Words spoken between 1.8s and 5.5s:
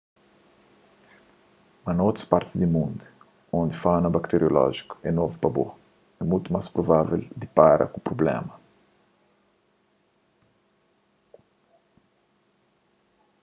mas na otu partis di mundu undi fauna bakteriolójiku é novu pa